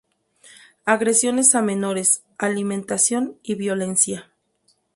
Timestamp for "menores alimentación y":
1.61-3.53